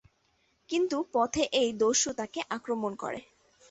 কিন্তু 0.69 0.97
পথে 1.13 1.43
এক 1.53 1.69
দস্যু 1.77 2.09
তাকে 2.13 2.39
আক্রমণ 2.49 2.91
করে। 2.95 3.19